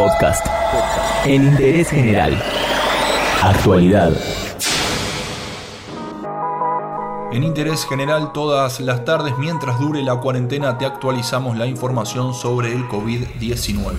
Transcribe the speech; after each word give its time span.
Podcast. 0.00 0.46
En 1.26 1.44
interés 1.44 1.90
general. 1.90 2.42
Actualidad. 3.42 4.10
En 7.32 7.44
interés 7.44 7.84
general, 7.84 8.32
todas 8.32 8.80
las 8.80 9.04
tardes, 9.04 9.36
mientras 9.36 9.78
dure 9.78 10.02
la 10.02 10.16
cuarentena, 10.16 10.78
te 10.78 10.86
actualizamos 10.86 11.58
la 11.58 11.66
información 11.66 12.32
sobre 12.32 12.72
el 12.72 12.88
COVID-19. 12.88 13.92